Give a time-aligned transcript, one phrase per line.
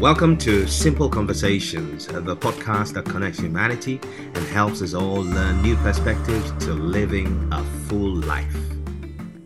[0.00, 3.98] Welcome to Simple Conversations, uh, the podcast that connects humanity
[4.34, 8.54] and helps us all learn new perspectives to living a full life.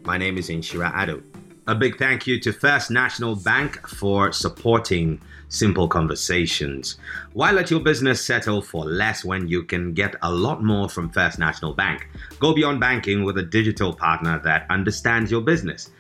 [0.03, 1.23] My name is Inshira Ado.
[1.69, 5.21] A big thank you to First National Bank for supporting
[5.51, 6.99] Simple Conversations.
[7.33, 11.11] Why let your business settle for less when you can get a lot more from
[11.11, 12.09] First National Bank?
[12.41, 15.91] Go beyond banking with a digital partner that understands your business.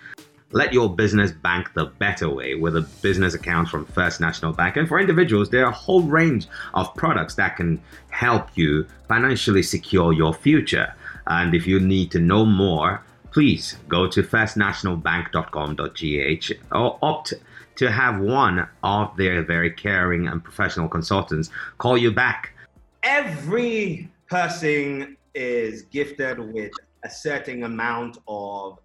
[0.53, 4.77] Let your business bank the better way with a business account from First National Bank.
[4.77, 9.63] And for individuals, there are a whole range of products that can help you financially
[9.63, 10.93] secure your future.
[11.29, 17.35] And if you need to know more, please go to firstnationalbank.com.gh or opt
[17.77, 22.57] to have one of their very caring and professional consultants call you back.
[23.05, 26.73] Every person is gifted with
[27.05, 28.81] a certain amount of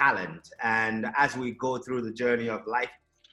[0.00, 0.48] talent.
[0.62, 2.90] And as we go through the journey of life,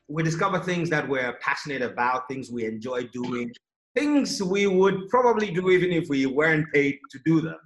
[0.08, 3.52] we discover things that we're passionate about, things we enjoy doing,
[3.96, 7.60] things we would probably do even if we weren't paid to do them.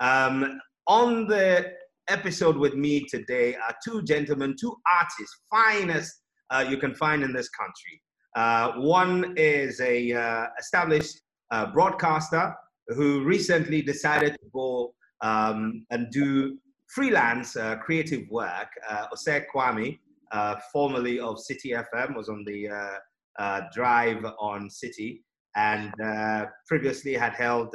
[0.00, 1.72] Um, on the
[2.08, 7.32] episode with me today are two gentlemen, two artists, finest uh, you can find in
[7.32, 8.00] this country.
[8.34, 12.54] Uh, one is a uh, established uh, broadcaster
[12.88, 16.58] who recently decided to go um, and do
[16.94, 18.68] freelance uh, creative work.
[18.88, 19.98] Uh, Osei Kwame,
[20.30, 25.20] uh, formerly of Citi FM, was on the uh, uh, drive on Citi,
[25.56, 27.74] and uh, previously had held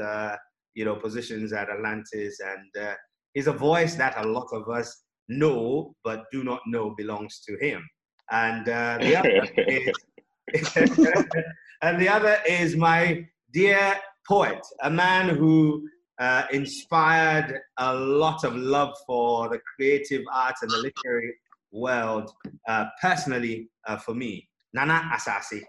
[0.76, 2.98] you know positions at Atlantis, and
[3.34, 7.58] he's a voice that a lot of us know but do not know belongs to
[7.60, 7.86] him.
[8.32, 9.94] And the other is,
[11.82, 13.96] and the other is my dear
[14.28, 15.88] poet, a man who
[16.20, 21.34] uh, inspired a lot of love for the creative arts and the literary
[21.72, 22.32] world,
[22.68, 24.48] uh, personally uh, for me.
[24.74, 25.62] Nana Asase.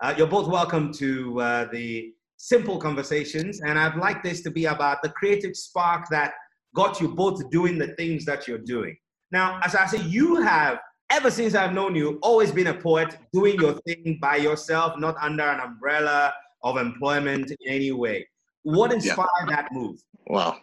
[0.00, 4.66] Uh, you're both welcome to uh, the Simple Conversations, and I'd like this to be
[4.66, 6.34] about the creative spark that
[6.74, 8.96] got you both doing the things that you're doing.
[9.30, 10.78] Now, Asase, you have,
[11.10, 15.16] ever since I've known you, always been a poet, doing your thing by yourself, not
[15.20, 18.26] under an umbrella of employment in any way.
[18.64, 19.56] What inspired yeah.
[19.56, 20.02] that move?
[20.26, 20.58] Wow.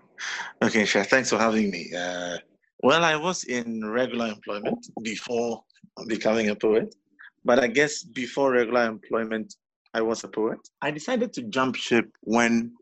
[0.62, 1.92] okay, Shah, thanks for having me.
[1.96, 2.38] Uh,
[2.82, 5.62] well, I was in regular employment before
[6.08, 6.94] becoming a poet,
[7.44, 9.54] but I guess before regular employment,
[9.92, 10.58] I was a poet.
[10.82, 12.72] I decided to jump ship when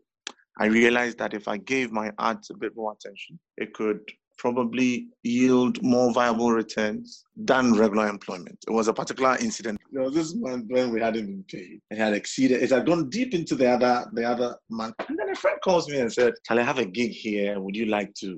[0.59, 3.99] I realized that if I gave my art a bit more attention, it could
[4.37, 8.57] probably yield more viable returns than regular employment.
[8.67, 9.79] It was a particular incident.
[9.91, 11.81] This month when we hadn't been paid.
[11.91, 14.95] It had exceeded, it had gone deep into the other the other month.
[15.07, 17.59] And then a friend calls me and said, Can I have a gig here?
[17.59, 18.37] Would you like to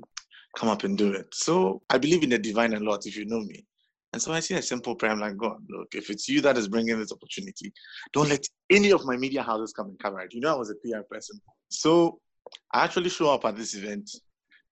[0.56, 1.26] come up and do it?
[1.32, 3.64] So I believe in the divine a lot if you know me.
[4.12, 5.12] And so I see a simple prayer.
[5.12, 7.72] I'm like, God, look, if it's you that is bringing this opportunity,
[8.14, 10.32] don't let any of my media houses come and cover it.
[10.32, 11.38] You know, I was a PR person.
[11.68, 12.20] So
[12.72, 14.10] I actually show up at this event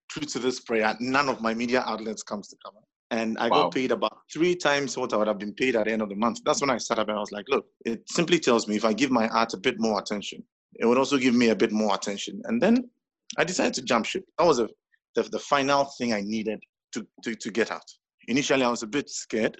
[0.09, 2.77] true to this prayer, none of my media outlets comes to cover.
[3.11, 3.63] And I wow.
[3.63, 6.09] got paid about three times what I would have been paid at the end of
[6.09, 6.39] the month.
[6.43, 8.85] That's when I started up and I was like, look, it simply tells me if
[8.85, 10.43] I give my art a bit more attention,
[10.75, 12.41] it would also give me a bit more attention.
[12.45, 12.89] And then
[13.37, 14.25] I decided to jump ship.
[14.37, 14.69] That was a,
[15.15, 17.85] the, the final thing I needed to, to, to get out.
[18.27, 19.59] Initially, I was a bit scared.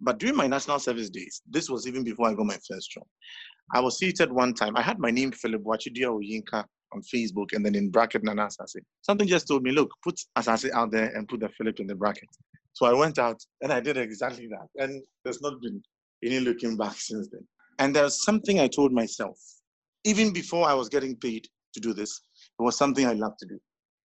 [0.00, 3.04] But during my national service days, this was even before I got my first job.
[3.74, 4.76] I was seated one time.
[4.76, 8.80] I had my name Philip Wachidia Oyinka on Facebook and then in bracket Nana Asase.
[9.02, 11.94] Something just told me, look, put Asase out there and put the Philip in the
[11.94, 12.28] bracket.
[12.74, 14.68] So I went out and I did exactly that.
[14.82, 15.82] And there's not been
[16.24, 17.46] any looking back since then.
[17.78, 19.38] And there's something I told myself,
[20.04, 22.20] even before I was getting paid to do this,
[22.58, 23.58] it was something I love to do.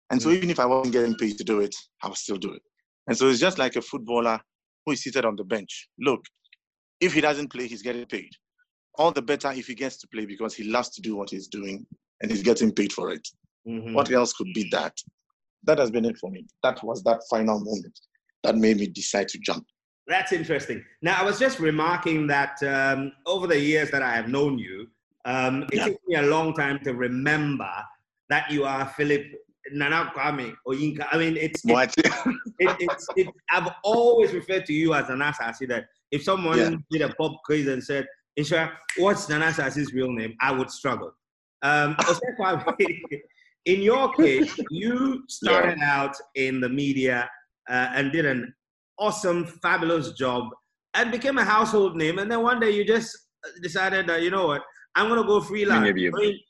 [0.10, 0.38] And so mm.
[0.38, 2.62] even if I wasn't getting paid to do it, I would still do it.
[3.08, 4.40] And so it's just like a footballer
[4.86, 5.90] who is seated on the bench.
[6.00, 6.22] Look,
[7.00, 8.32] if he doesn't play, he's getting paid.
[8.96, 11.48] All the better if he gets to play because he loves to do what he's
[11.48, 11.86] doing
[12.22, 13.28] and he's getting paid for it.
[13.68, 13.94] Mm-hmm.
[13.94, 14.94] What else could be that?
[15.64, 16.46] That has been it for me.
[16.64, 18.00] That was that final moment
[18.44, 19.66] that made me decide to jump.
[20.08, 20.84] That's interesting.
[21.02, 24.88] Now, I was just remarking that um, over the years that I have known you,
[25.26, 25.86] um, it yeah.
[25.86, 27.70] took me a long time to remember
[28.30, 29.24] that you are Philip
[29.74, 31.08] Nana Kwame Oyinka.
[31.12, 31.94] I mean, it's what?
[31.98, 32.06] It,
[32.60, 35.68] it, it's it, I've always referred to you as Nana Asase.
[35.68, 36.76] That if someone yeah.
[36.90, 41.12] did a pop quiz and said, "Isha, what's Nana Asase's real name?" I would struggle.
[41.62, 41.96] Um,
[43.66, 46.02] in your case, you started yeah.
[46.02, 47.30] out in the media
[47.70, 48.54] uh, and did an
[49.00, 50.50] awesome, fabulous job
[50.94, 52.20] and became a household name.
[52.20, 53.16] And then one day you just
[53.62, 54.64] decided that, you know what,
[54.96, 55.88] I'm going to go freelance.
[55.88, 56.42] I mean,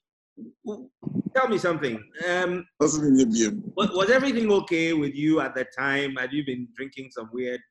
[1.36, 2.04] tell me something.
[2.28, 6.16] Um, was, was everything okay with you at the time?
[6.16, 7.62] Had you been drinking some weird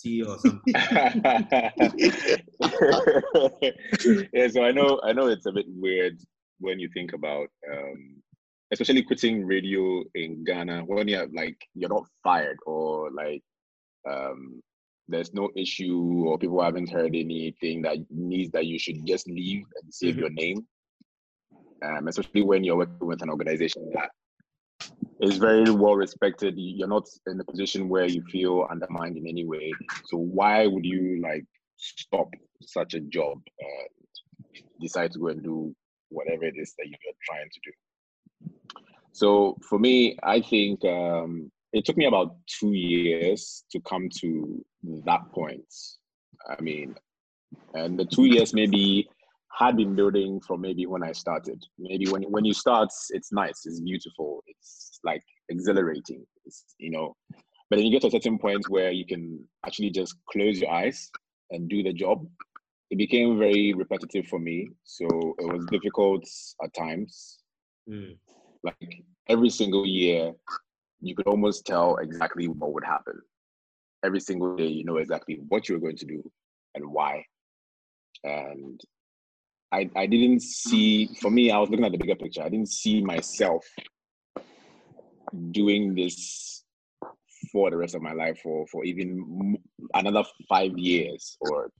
[0.00, 0.60] tea or something.
[4.32, 6.18] yeah, so I know I know it's a bit weird
[6.60, 8.22] when you think about um,
[8.72, 13.42] especially quitting radio in Ghana when you're like you're not fired or like
[14.08, 14.62] um,
[15.08, 19.64] there's no issue or people haven't heard anything that needs that you should just leave
[19.82, 20.20] and save mm-hmm.
[20.20, 20.66] your name.
[21.82, 24.10] Um, especially when you're working with an organization that
[25.20, 26.54] is very well respected.
[26.56, 29.72] You're not in a position where you feel undermined in any way.
[30.06, 31.44] So why would you like
[31.76, 32.28] stop
[32.62, 35.74] such a job and decide to go and do
[36.10, 37.72] whatever it is that you're trying to do?
[39.12, 44.64] So for me, I think um, it took me about two years to come to
[45.04, 45.66] that point.
[46.48, 46.94] I mean,
[47.74, 49.08] and the two years maybe
[49.58, 51.62] had been building from maybe when I started.
[51.78, 57.16] Maybe when when you start, it's nice, it's beautiful, it's like exhilarating, it's, you know.
[57.68, 60.70] But then you get to a certain point where you can actually just close your
[60.70, 61.10] eyes
[61.50, 62.26] and do the job.
[62.90, 65.06] It became very repetitive for me, so
[65.38, 66.24] it was difficult
[66.62, 67.38] at times.
[67.88, 68.18] Mm.
[68.64, 70.32] Like every single year,
[71.00, 73.20] you could almost tell exactly what would happen.
[74.04, 76.22] Every single day, you know exactly what you were going to do
[76.74, 77.24] and why.
[78.24, 78.80] And
[79.72, 82.42] I, I didn't see, for me, I was looking at the bigger picture.
[82.42, 83.64] I didn't see myself
[85.52, 86.64] doing this
[87.52, 89.56] for the rest of my life for, for even
[89.94, 91.70] another five years or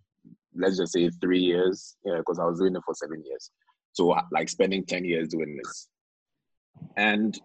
[0.54, 3.50] let's just say three years, because yeah, I was doing it for seven years.
[3.92, 5.88] So uh, like spending 10 years doing this.
[6.96, 7.38] And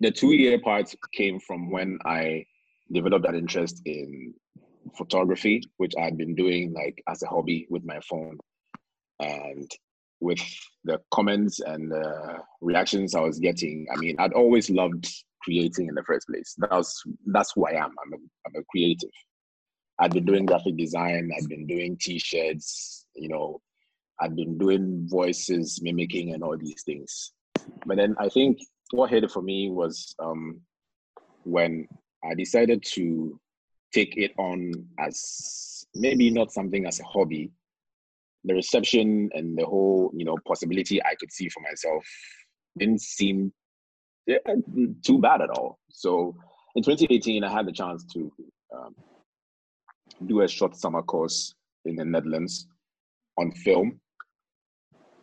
[0.00, 2.44] the two year part came from when I
[2.90, 4.34] developed that interest in
[4.96, 8.38] photography, which I'd been doing like as a hobby with my phone.
[9.20, 9.70] And
[10.20, 10.40] with
[10.84, 15.08] the comments and the reactions I was getting, I mean, I'd always loved
[15.42, 16.54] creating in the first place.
[16.58, 17.90] That was that's who I am.
[18.04, 18.16] I'm a,
[18.46, 19.10] I'm a creative.
[20.02, 21.30] I'd been doing graphic design.
[21.38, 23.06] I've been doing t-shirts.
[23.14, 23.60] You know,
[24.20, 27.32] I've been doing voices, mimicking, and all these things.
[27.86, 28.58] But then I think
[28.90, 30.60] what hit it for me was um,
[31.44, 31.86] when
[32.24, 33.38] I decided to
[33.94, 37.52] take it on as maybe not something as a hobby.
[38.42, 42.04] The reception and the whole, you know, possibility I could see for myself
[42.76, 43.52] didn't seem
[44.26, 45.78] too bad at all.
[45.90, 46.34] So
[46.74, 48.32] in 2018, I had the chance to
[48.76, 48.96] um,
[50.26, 51.54] do a short summer course
[51.84, 52.66] in the Netherlands
[53.38, 54.00] on film.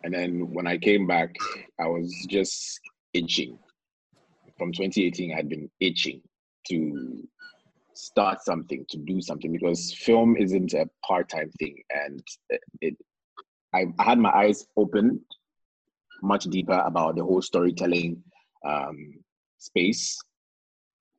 [0.04, 1.36] And then when I came back,
[1.80, 2.80] I was just
[3.14, 3.58] itching.
[4.58, 6.22] From 2018, I had been itching
[6.70, 7.28] to
[7.94, 12.24] start something, to do something, because film isn't a part-time thing, and
[12.82, 12.96] it
[13.74, 15.22] I, I, had my eyes open
[16.24, 18.24] much deeper about the whole storytelling
[18.66, 19.14] um,
[19.58, 20.18] space,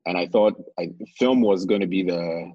[0.06, 2.50] and I thought I, film was going to be the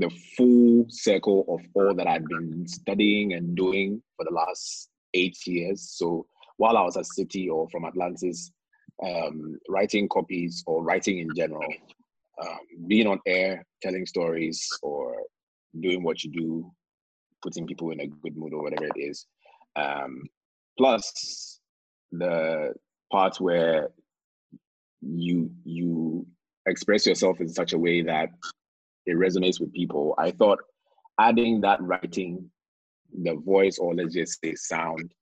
[0.00, 5.36] the full circle of all that I've been studying and doing for the last eight
[5.46, 5.90] years.
[5.96, 6.26] So
[6.56, 8.52] while I was at Citi or from Atlantis,
[9.02, 11.72] um, writing copies or writing in general,
[12.42, 15.16] um, being on air, telling stories, or
[15.78, 16.72] doing what you do,
[17.42, 19.26] putting people in a good mood or whatever it is.
[19.76, 20.22] Um,
[20.78, 21.60] plus
[22.12, 22.74] the
[23.12, 23.90] part where
[25.00, 26.26] you you
[26.66, 28.30] express yourself in such a way that
[29.06, 30.14] it resonates with people.
[30.18, 30.58] I thought
[31.18, 32.50] adding that writing,
[33.22, 35.12] the voice, or let's just say sound,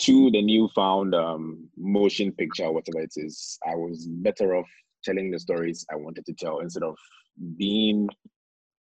[0.00, 4.68] to the newfound um, motion picture, whatever it is, I was better off
[5.04, 6.96] telling the stories I wanted to tell instead of
[7.56, 8.08] being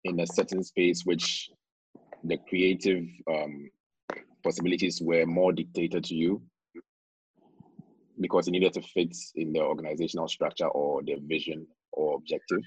[0.04, 1.50] in a certain space which
[2.24, 3.70] the creative um,
[4.44, 6.42] possibilities were more dictated to you
[8.20, 12.60] because it needed to fit in the organizational structure or the vision or objective.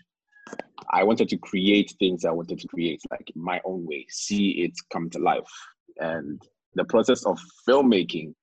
[0.91, 4.73] I wanted to create things I wanted to create, like my own way, see it
[4.93, 5.51] come to life.
[5.99, 6.41] And
[6.75, 8.35] the process of filmmaking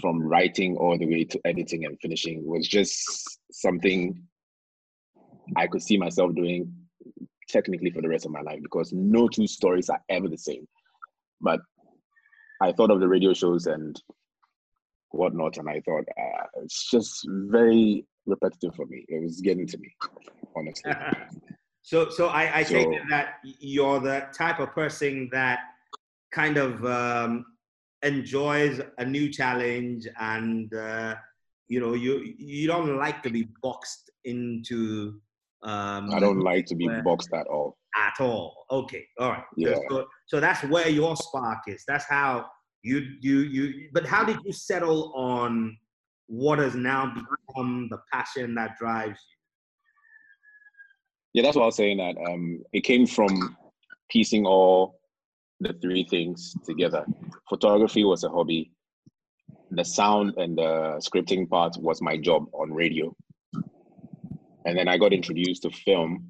[0.00, 4.22] from writing all the way to editing and finishing was just something
[5.56, 6.72] I could see myself doing
[7.48, 10.66] technically for the rest of my life because no two stories are ever the same.
[11.40, 11.60] But
[12.60, 14.00] I thought of the radio shows and
[15.10, 19.04] whatnot, and I thought uh, it's just very repetitive for me.
[19.08, 19.88] It was getting to me,
[20.56, 20.92] honestly.
[21.82, 25.60] so, so I, I so, take that you're the type of person that
[26.32, 27.44] kind of um,
[28.02, 31.14] enjoys a new challenge and uh,
[31.68, 35.20] you know you you don't like to be boxed into
[35.62, 37.76] um, i don't like to be boxed at all.
[37.96, 38.64] at all.
[38.70, 39.04] Okay.
[39.18, 39.44] All right.
[39.56, 39.76] Yeah.
[39.88, 41.84] so, so that's where your spark is.
[41.86, 42.46] That's how
[42.82, 45.76] you you you but how did you settle on
[46.32, 49.36] what has now become the passion that drives you?
[51.34, 51.98] Yeah, that's what I was saying.
[51.98, 53.54] That um, it came from
[54.10, 54.98] piecing all
[55.60, 57.04] the three things together.
[57.50, 58.72] Photography was a hobby.
[59.72, 63.14] The sound and the scripting part was my job on radio.
[64.64, 66.26] And then I got introduced to film,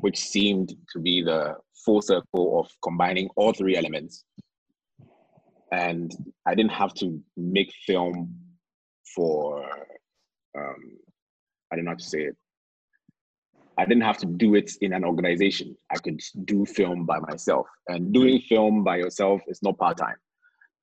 [0.00, 4.22] which seemed to be the full circle of combining all three elements.
[5.72, 8.45] And I didn't have to make film
[9.14, 9.64] for,
[10.56, 10.98] um,
[11.70, 12.36] I don't know how to say it.
[13.78, 15.76] I didn't have to do it in an organization.
[15.90, 17.66] I could do film by myself.
[17.88, 20.16] And doing film by yourself is not part time.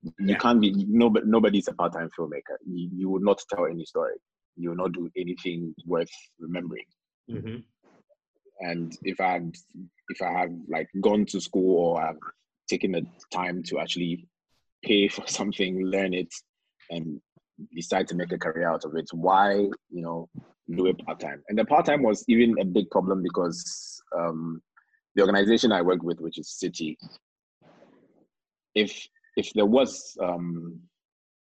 [0.03, 0.37] You Yeah.
[0.37, 1.25] can't be nobody.
[1.25, 2.57] Nobody's a part time filmmaker.
[2.67, 4.15] You, you will not tell any story.
[4.57, 6.85] You will not do anything worth remembering.
[7.27, 7.57] hmm
[8.59, 9.55] And if I had,
[10.09, 12.19] if I had like gone to school or I've
[12.67, 14.27] taken the time to actually
[14.83, 16.31] pay for something, learn it,
[16.91, 17.19] and
[17.73, 20.29] decide to make a career out of it, why you know
[20.75, 21.43] do it part time?
[21.49, 24.61] And the part time was even a big problem because um,
[25.15, 26.95] the organization I work with, which is Citi,
[28.75, 30.79] if if there was um,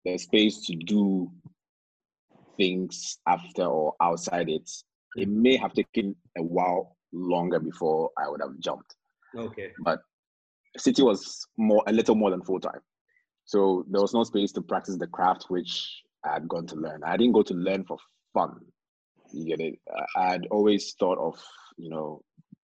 [0.06, 1.32] the space to do
[2.58, 4.70] things after or outside it,
[5.16, 8.96] it may have taken a while longer before I would have jumped.
[9.36, 9.72] Okay.
[9.84, 10.00] But
[10.78, 12.80] Citi was more a little more than full time,
[13.46, 17.04] so there was no space to practice the craft which I had gone to learn.
[17.04, 17.98] I didn't go to learn for
[18.34, 18.60] fun.
[19.32, 19.80] You get it?
[20.16, 21.40] I had always thought of
[21.78, 22.22] you know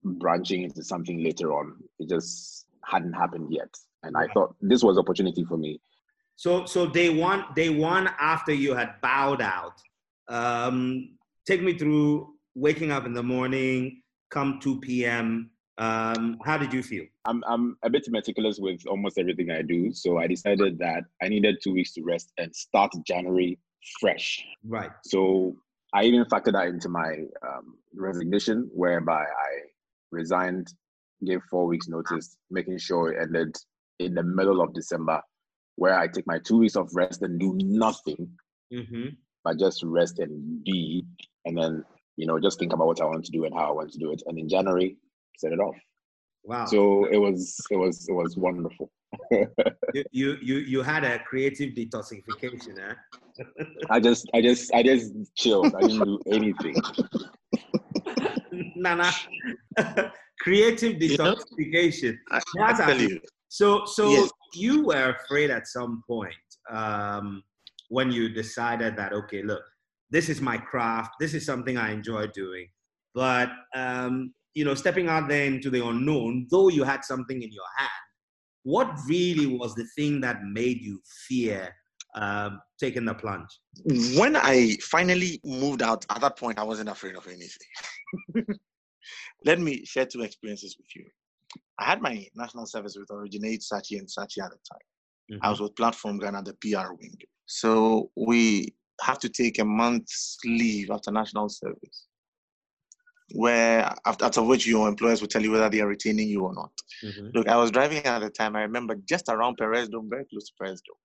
[0.05, 1.77] branching into something later on.
[1.99, 3.69] It just hadn't happened yet,
[4.03, 5.81] and I thought this was opportunity for me.
[6.37, 9.81] So so day one day one after you had bowed out,
[10.29, 11.17] um,
[11.47, 15.51] take me through waking up in the morning, come 2 p.m.
[15.79, 17.05] Um, how did you feel?
[17.27, 21.29] I'm I'm a bit meticulous with almost everything I do, so I decided that I
[21.29, 23.59] needed two weeks to rest and start January
[24.01, 24.43] fresh.
[24.65, 24.91] Right.
[25.05, 25.57] So
[25.93, 29.51] I even factored that into my um, resignation, whereby I
[30.11, 30.69] resigned,
[31.25, 33.57] gave four weeks notice, making sure it ended
[33.99, 35.21] in the middle of December,
[35.77, 38.29] where I take my two weeks of rest and do nothing,
[38.73, 39.11] Mm-hmm.
[39.45, 41.05] but just rest and be,
[41.45, 41.85] and then
[42.17, 43.99] you know just think about what I want to do and how I want to
[43.99, 44.97] do it, and in January
[45.39, 45.77] set it off.
[46.45, 46.67] Wow.
[46.67, 48.91] So it was it was it was wonderful.
[49.95, 52.95] you, you you you had a creative detoxification, eh?
[53.91, 55.75] I just I just I just chilled.
[55.75, 56.77] I didn't do anything.
[58.77, 59.11] Nana.
[60.41, 62.17] creative You know, detoxification.
[62.31, 64.31] I, I That's tell actually- So, so Yes.
[64.55, 66.35] you were afraid at some point
[66.71, 67.43] um,
[67.89, 69.63] when you decided that okay, look,
[70.11, 71.13] this is my craft.
[71.21, 72.69] This is something I enjoy doing.
[73.15, 77.53] But um, you know, stepping out there into the unknown, though you had something in
[77.53, 77.91] your hand,
[78.63, 80.99] what really was the thing that made you
[81.29, 81.75] fear
[82.15, 83.51] um, taking the plunge?
[84.19, 88.57] when I finally moved out, at that point, I wasn't afraid of anything.
[89.45, 91.05] Let me share two experiences with you.
[91.79, 95.39] I had my national service with Originate Saatchi and Saatchi at the time.
[95.43, 97.19] I was with Platform Ghana, the PR wing.
[97.45, 102.07] So we have to take a month's leave after national service,
[103.33, 106.71] where after, which your employers will tell you whether they are retaining you or not.
[107.03, 107.35] Mhm.
[107.35, 108.57] Look, I was driving at the time.
[108.57, 110.97] I remember just around Perez Dome, very close to Perez Dome.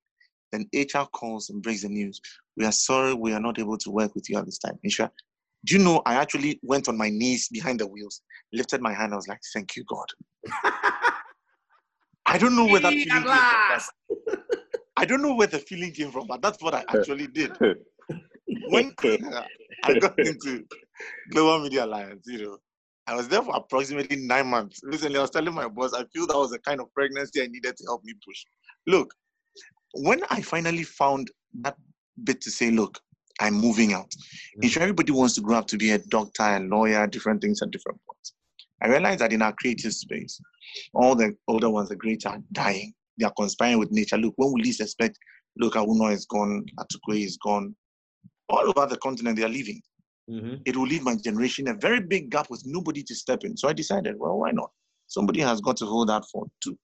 [0.52, 2.20] Then HR calls and breaks the news.
[2.58, 4.78] We are sorry, we are not able to work with you at this time.
[4.84, 5.12] Isha,
[5.66, 9.14] do you know I actually went on my knees behind the wheels, lifted my hand.
[9.14, 10.08] I was like, "Thank you, God."
[12.26, 14.38] I don't know where that feeling came from.
[14.98, 17.58] I don't know where the feeling came from, but that's what I actually did.
[18.68, 18.94] When
[19.84, 20.64] I got into
[21.30, 22.58] Global Media Alliance, you know,
[23.08, 24.80] I was there for approximately nine months.
[24.84, 27.48] Recently, I was telling my boss, I feel that was the kind of pregnancy I
[27.48, 28.46] needed to help me push.
[28.88, 29.14] Look,
[29.94, 31.30] when I finally found
[31.62, 31.76] that
[32.24, 33.00] bit to say, look,
[33.40, 34.12] I'm moving out.
[34.12, 34.64] Mhm.
[34.66, 37.72] If everybody wants to grow up to be a doctor, a lawyer, different things at
[37.72, 38.34] different points.
[38.82, 40.40] I realized that in our creative space,
[40.94, 42.94] all the older ones, the great are dying.
[43.18, 44.18] They are conspiring with nature.
[44.18, 45.18] Look, when we least expect,
[45.58, 47.76] look, Awoonor is gone, Atukwei is gone.
[48.50, 49.82] All over the continent, they are leaving
[50.32, 50.62] Mhm.
[50.66, 53.58] it will leave my generation a very big gap with nobody to step in.
[53.58, 54.72] So I decided, well, why not?
[55.08, 56.78] Somebody has got to hold that fort too.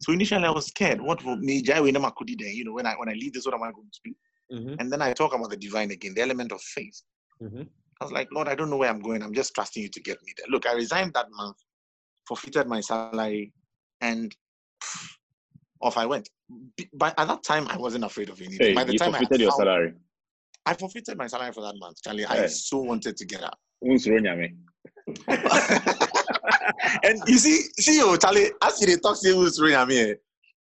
[0.00, 1.00] So initially I was scared.
[1.00, 2.52] What will me Jai Wena Makudi then?
[2.54, 4.14] You know, when I when I leave this, what am I going to do?
[4.56, 4.76] Mhm.
[4.80, 7.00] And then I talk about the divine again, the element of faith.
[7.40, 7.66] Mhm.
[8.00, 9.22] I was like, Lord, I don't know where I'm going.
[9.22, 10.46] I'm just trusting you to get me there.
[10.50, 11.56] Look, I resigned that month,
[12.28, 13.52] forfeited my salary,
[14.00, 14.36] and
[15.80, 16.28] off I went.
[16.92, 18.58] But at that time, I wasn't afraid of anything.
[18.68, 19.94] Hey, By the you time I, forfeited had your found- salary.
[20.64, 22.24] I forfeited my salary for that month, Charlie.
[22.24, 23.58] I so wanted to get out.
[27.04, 30.14] And you see, see you, Charlie, as you talk, who's running me.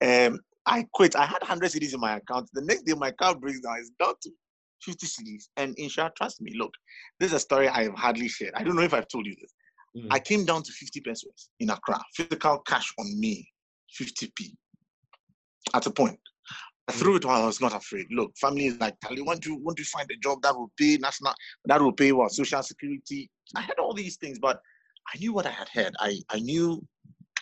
[0.06, 1.16] Um, I quit.
[1.16, 2.48] I had 100 cedis in my account.
[2.52, 3.78] The next day, my account breaks down.
[3.78, 4.30] It's down to
[4.82, 5.44] 50 cedis.
[5.56, 6.72] And Insha, trust me, look,
[7.18, 8.52] this is a story I have hardly shared.
[8.54, 9.52] I don't know if I've told you this.
[9.96, 10.08] Mm.
[10.10, 13.46] I came down to 50 pesos in Accra, physical cash on me,
[14.00, 14.54] 50p.
[15.74, 16.18] At a point,
[16.90, 18.06] Threw it while I was not afraid.
[18.10, 20.96] Look, family is like, Tali, want to want to find a job that will pay
[20.96, 21.32] national,
[21.66, 23.30] that will pay what social security.
[23.54, 24.60] I had all these things, but
[25.14, 25.94] I knew what I had heard.
[26.00, 26.84] I I knew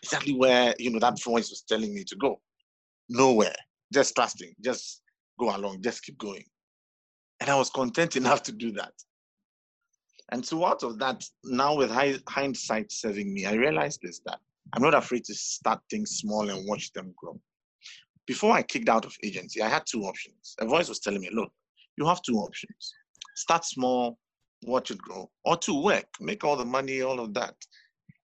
[0.02, 2.40] exactly where you know that voice was telling me to go.
[3.08, 3.54] Nowhere,
[3.92, 5.02] just trusting, just
[5.38, 6.44] go along, just keep going.
[7.40, 8.92] And I was content enough to do that.
[10.32, 11.90] And so out of that, now with
[12.28, 14.38] hindsight serving me, I realized this that
[14.72, 17.40] I'm not afraid to start things small and watch them grow.
[18.30, 20.54] Before I kicked out of agency, I had two options.
[20.60, 21.50] A voice was telling me, look,
[21.96, 22.94] you have two options.
[23.34, 24.20] Start small,
[24.62, 27.56] watch it grow, or to work, make all the money, all of that,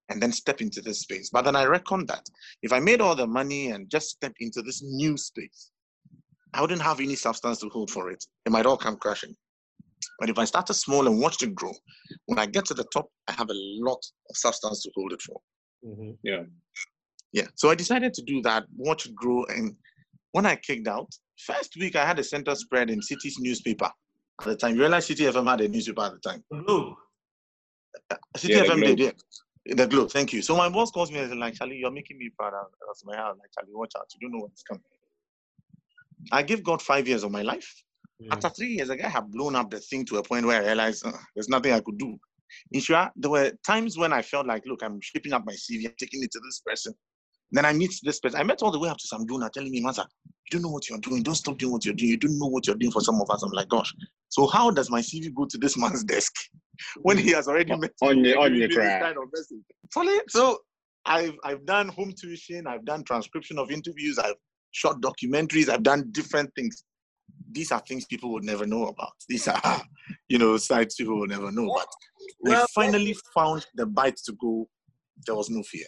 [0.09, 1.31] and then step into this space.
[1.31, 2.25] But then I reckoned that
[2.63, 5.73] if I made all the money and just step into this new space,
[6.55, 8.25] I wouldn't have any substance to hold for it.
[8.45, 9.35] It might all come crashing.
[10.21, 11.73] But if I started small and watched it grow,
[12.27, 15.23] when I get to the top, I have a lot of substance to hold it
[15.23, 15.41] for.
[15.85, 16.13] Mm-hmm.
[16.23, 16.45] Yeah.
[17.33, 17.49] Yeah.
[17.57, 19.45] So I decided to do that, watch it grow.
[19.47, 19.75] And
[20.37, 23.91] when I kicked out, first week I had a center spread in Citi's newspaper
[24.43, 24.75] at the time.
[24.75, 26.45] You realize Citi FM had a newspaper at the time.
[26.53, 26.93] Globe.
[28.11, 29.75] Uh, Citi yeah, FM did, yeah.
[29.75, 30.43] The Globe, thank you.
[30.43, 32.53] So my boss calls me and says, like, Charlie, you're making me proud.
[32.87, 33.35] That's my house.
[33.41, 34.05] Like, Charlie, watch out.
[34.13, 34.83] You don't know what's coming.
[36.31, 37.73] I give God five years of my life.
[38.23, 38.29] Mm.
[38.33, 40.67] After three years, the guy had blown up the thing to a point where I
[40.67, 42.15] realized uh, there's nothing I could do.
[42.73, 45.87] In sure, there were times when I felt like, look, I'm shaping up my CV,
[45.87, 46.93] I'm taking it to this person.
[47.53, 48.41] Then I meet this person.
[48.41, 50.71] I met all the way up to some donor telling me, Master, you don't know
[50.71, 51.23] what you're doing.
[51.23, 52.11] Don't stop doing what you're doing.
[52.11, 53.43] You don't know what you're doing for some of us.
[53.43, 53.95] I'm like, gosh.
[54.29, 56.33] So how does my CV go to this man's desk
[57.03, 59.25] when he has already met on your on your kind of
[60.29, 60.59] So
[61.05, 62.67] I've I've done home tuition.
[62.67, 64.19] I've done transcription of interviews.
[64.19, 64.35] I've
[64.73, 65.69] shot documentaries.
[65.69, 66.85] I've done different things
[67.51, 69.13] these are things people would never know about.
[69.29, 69.83] These are,
[70.29, 71.73] you know, sites people will never know.
[71.75, 71.89] But
[72.41, 74.69] well, I finally found the bite to go.
[75.27, 75.87] There was no fear.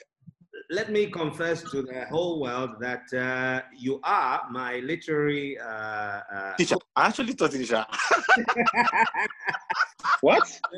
[0.71, 6.57] Let me confess to the whole world that uh, you are my literary uh, uh,
[6.57, 6.77] teacher.
[6.95, 7.87] I actually taught teacher.
[10.21, 10.61] what?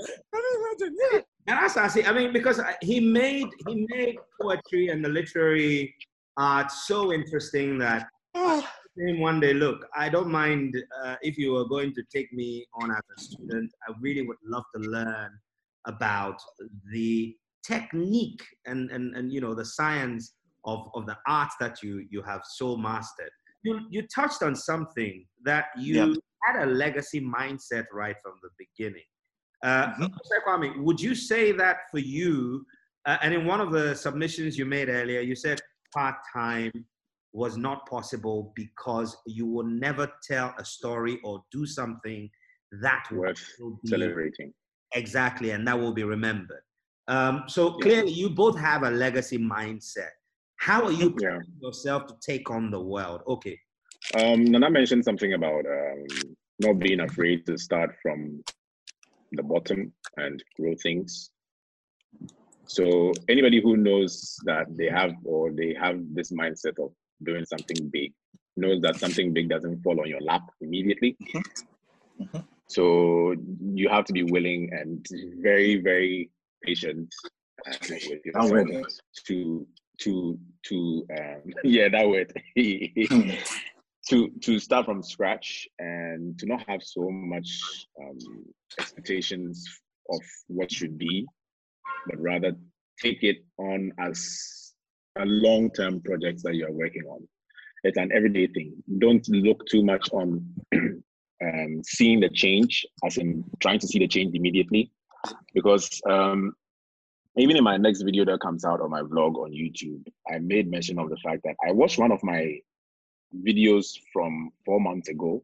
[1.46, 5.92] And that's I I mean, because he made he made poetry and the literary
[6.36, 8.06] art so interesting that
[9.00, 12.66] him one day, look, I don't mind uh, if you were going to take me
[12.74, 13.72] on as a student.
[13.88, 15.30] I really would love to learn
[15.86, 16.40] about
[16.92, 17.34] the
[17.66, 22.22] technique and, and, and you know, the science of, of the art that you, you
[22.22, 23.30] have so mastered.
[23.62, 29.04] You, you touched on something that you had a legacy mindset right from the beginning.
[29.62, 30.04] Uh, mm-hmm.
[30.48, 32.64] Kwame, would you say that for you,
[33.06, 35.60] uh, and in one of the submissions you made earlier, you said
[35.92, 36.72] part time,
[37.32, 42.28] was not possible because you will never tell a story or do something
[42.82, 43.44] that worth
[43.84, 44.52] celebrating.
[44.94, 46.62] Exactly, and that will be remembered.
[47.08, 50.10] Um, so clearly, you both have a legacy mindset.
[50.56, 51.38] How are you yeah.
[51.60, 53.22] yourself to take on the world?
[53.26, 53.58] Okay.
[54.18, 56.06] Um, Nana mentioned something about um,
[56.58, 58.42] not being afraid to start from
[59.32, 61.30] the bottom and grow things.
[62.66, 66.92] So anybody who knows that they have or they have this mindset of
[67.24, 68.12] doing something big
[68.56, 71.16] knows that something big doesn't fall on your lap immediately.
[71.22, 72.22] Mm-hmm.
[72.22, 72.38] Mm-hmm.
[72.66, 73.34] So
[73.74, 75.04] you have to be willing and
[75.42, 76.30] very, very
[76.62, 77.08] patient
[77.66, 77.72] uh,
[78.50, 78.86] with
[79.26, 79.66] to
[80.00, 82.32] to to um, yeah that word
[84.08, 88.18] to to start from scratch and to not have so much um,
[88.78, 89.64] expectations
[90.10, 91.26] of what should be,
[92.06, 92.52] but rather
[93.00, 94.72] take it on as
[95.18, 97.26] a long-term project that you're working on.
[97.84, 98.74] It's an everyday thing.
[98.98, 100.44] Don't look too much on
[100.74, 104.92] um, seeing the change, as in trying to see the change immediately,
[105.54, 106.52] because um,
[107.36, 110.70] even in my next video that comes out on my vlog on YouTube, I made
[110.70, 112.58] mention of the fact that I watched one of my
[113.46, 115.42] videos from four months ago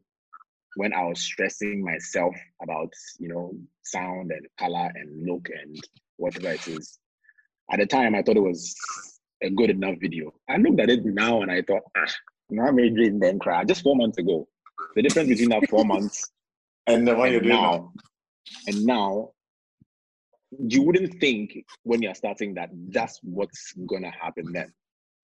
[0.77, 5.79] when I was stressing myself about, you know, sound and color and look and
[6.17, 6.99] whatever it is.
[7.71, 8.75] At the time, I thought it was
[9.43, 10.35] a good enough video.
[10.49, 12.13] I looked at it now and I thought, ah,
[12.51, 13.65] now I made it then cry.
[13.65, 14.47] Just four months ago.
[14.95, 16.31] The difference between that four months
[16.87, 17.93] and the one you're doing now,
[18.67, 19.31] and now,
[20.51, 24.73] you wouldn't think when you're starting that that's what's gonna happen then.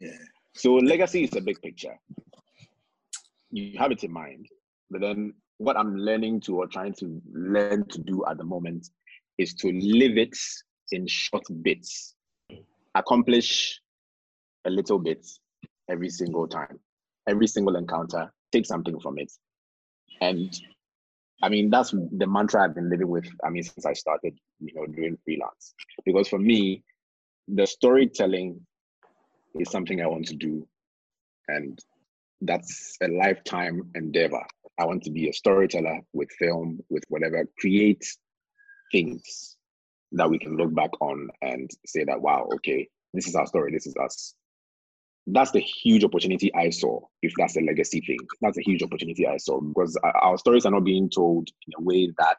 [0.01, 0.19] Yeah.
[0.55, 1.97] So legacy is a big picture.
[3.51, 4.47] You have it in mind,
[4.91, 8.89] but then what I'm learning to or trying to learn to do at the moment
[9.39, 10.37] is to live it
[10.91, 12.15] in short bits.
[12.95, 13.81] Accomplish
[14.65, 15.27] a little bit
[15.89, 16.79] every single time,
[17.29, 19.31] every single encounter, take something from it.
[20.21, 20.55] And
[21.43, 23.27] I mean, that's the mantra I've been living with.
[23.45, 25.75] I mean, since I started, you know, doing freelance.
[26.05, 26.85] Because for me,
[27.49, 28.61] the storytelling
[29.55, 30.67] is something I want to do,
[31.49, 31.79] and
[32.41, 34.43] that's a lifetime endeavor.
[34.79, 38.05] I want to be a storyteller with film, with whatever, create
[38.91, 39.57] things
[40.13, 43.73] that we can look back on and say that, wow, okay, this is our story,
[43.73, 44.35] this is us.
[45.27, 48.19] That's the huge opportunity I saw, if that's a legacy thing.
[48.41, 51.83] That's a huge opportunity I saw because our stories are not being told in a
[51.83, 52.37] way that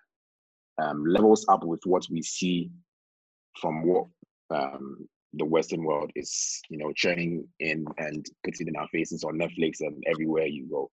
[0.82, 2.72] um, levels up with what we see
[3.60, 4.08] from what
[4.50, 9.40] um, the Western world is, you know, churning in and putting in our faces on
[9.40, 10.92] Netflix and everywhere you go.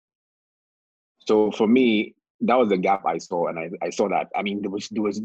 [1.19, 4.27] So for me, that was the gap I saw, and I, I saw that.
[4.35, 5.21] I mean, there was there was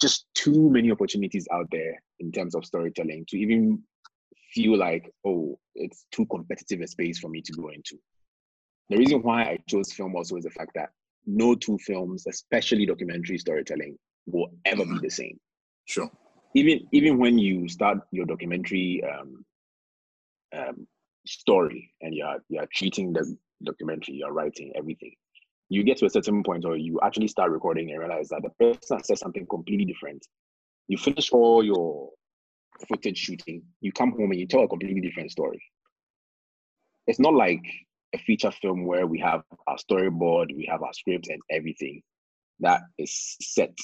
[0.00, 3.82] just too many opportunities out there in terms of storytelling to even
[4.56, 7.96] feel like, oh, it's too competitive a space for me to go into.
[8.88, 10.90] The reason why I chose film also is the fact that
[11.26, 15.38] no two films, especially documentary storytelling, will ever be the same.
[15.84, 16.10] Sure
[16.56, 19.44] even even when you start your documentary um,
[20.56, 20.86] um,
[21.26, 25.12] story and you're you're treating the documentary, you're writing everything,
[25.68, 28.50] you get to a certain point where you actually start recording and realize that the
[28.58, 30.26] person says something completely different.
[30.88, 32.10] You finish all your
[32.88, 35.62] footage shooting, you come home and you tell a completely different story.
[37.06, 37.62] It's not like
[38.14, 42.02] a feature film where we have our storyboard, we have our script and everything
[42.60, 43.76] that is set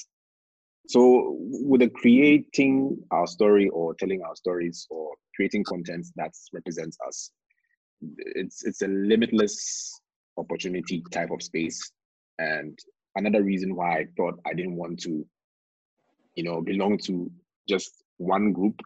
[0.87, 6.97] so with the creating our story or telling our stories or creating content that represents
[7.07, 7.31] us,
[8.17, 9.99] it's it's a limitless
[10.37, 11.91] opportunity type of space.
[12.37, 12.77] And
[13.15, 15.25] another reason why I thought I didn't want to,
[16.35, 17.31] you know, belong to
[17.69, 18.79] just one group,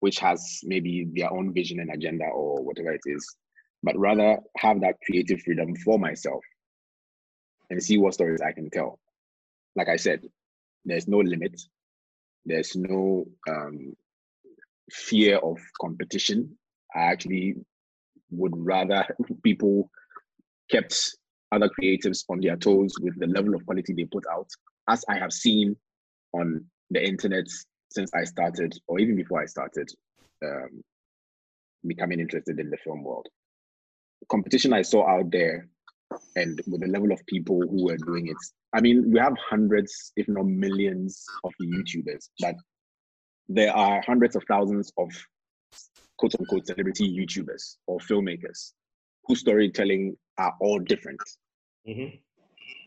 [0.00, 3.36] which has maybe their own vision and agenda or whatever it is,
[3.82, 6.42] but rather have that creative freedom for myself
[7.70, 8.98] and see what stories I can tell.
[9.76, 10.20] Like I said,
[10.84, 11.60] there's no limit.
[12.44, 13.94] There's no um,
[14.90, 16.56] fear of competition.
[16.94, 17.54] I actually
[18.30, 19.06] would rather
[19.42, 19.90] people
[20.70, 21.16] kept
[21.52, 24.48] other creatives on their toes with the level of quality they put out,
[24.88, 25.76] as I have seen
[26.32, 27.46] on the internet
[27.92, 29.88] since I started, or even before I started
[30.44, 30.82] um,
[31.86, 33.26] becoming interested in the film world.
[34.20, 35.68] The competition I saw out there,
[36.36, 38.36] and with the level of people who were doing it,
[38.72, 42.54] I mean, we have hundreds, if not millions, of YouTubers, but
[43.48, 45.10] there are hundreds of thousands of
[46.16, 48.72] quote unquote celebrity YouTubers or filmmakers
[49.26, 51.20] whose storytelling are all different.
[51.86, 52.16] Mm-hmm.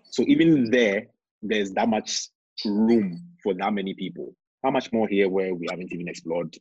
[0.03, 1.07] So even there,
[1.41, 2.29] there's that much
[2.65, 4.33] room for that many people.
[4.65, 6.57] How much more here where we haven't even explored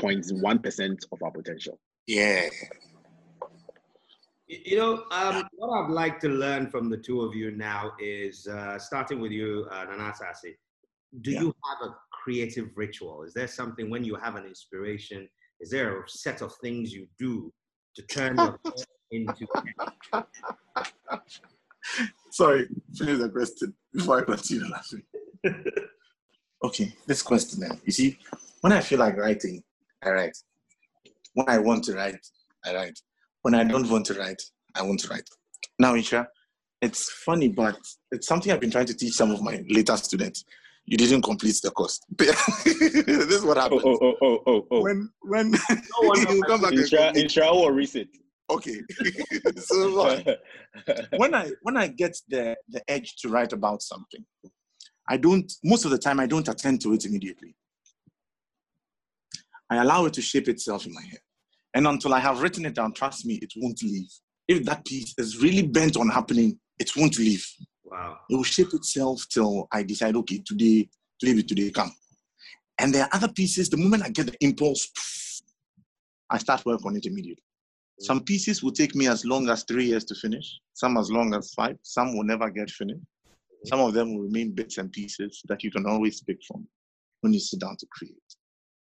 [0.00, 1.78] 0.1% of our potential?
[2.08, 2.48] Yeah.
[4.48, 8.48] You know, um, what I'd like to learn from the two of you now is
[8.48, 10.56] uh, starting with you, uh, Nana Asase.
[11.20, 11.42] Do yeah.
[11.42, 13.22] you have a creative ritual?
[13.22, 15.28] Is there something when you have an inspiration?
[15.60, 17.52] Is there a set of things you do
[17.94, 18.58] to turn your
[19.12, 19.46] into?
[22.32, 25.04] Sorry, finish the question before I continue laughing.
[26.62, 27.80] okay, this question then.
[27.84, 28.18] You see,
[28.60, 29.62] when I feel like writing,
[30.02, 30.36] I write.
[31.34, 32.26] When I want to write,
[32.64, 32.98] I write.
[33.42, 34.42] When I don't want to write,
[34.74, 35.28] I want to write.
[35.78, 36.26] Now, Isha,
[36.82, 37.76] it's funny, but
[38.10, 40.44] it's something I've been trying to teach some of my later students.
[40.84, 42.00] You didn't complete the course.
[42.16, 43.82] this is what happens.
[43.84, 44.80] Oh, oh, oh, oh, oh.
[44.82, 45.58] When when no
[46.00, 48.06] one you come back Isha, Isha or reset.
[48.48, 48.80] Okay.
[49.56, 50.22] so
[51.16, 54.24] when I when I get the the edge to write about something,
[55.08, 57.54] I don't most of the time I don't attend to it immediately.
[59.70, 61.20] I allow it to shape itself in my head.
[61.74, 64.08] And until I have written it down, trust me, it won't leave.
[64.48, 67.44] If that piece is really bent on happening, it won't leave.
[67.84, 68.18] Wow.
[68.30, 70.88] It will shape itself till I decide, okay, today,
[71.20, 71.92] today be today, come.
[72.78, 74.90] And there are other pieces, the moment I get the impulse,
[76.30, 77.42] I start work on it immediately.
[78.00, 78.06] Mm.
[78.06, 81.34] Some pieces will take me as long as three years to finish, some as long
[81.34, 83.00] as five, some will never get finished.
[83.64, 86.66] Some of them will remain bits and pieces that you can always pick from
[87.22, 88.14] when you sit down to create.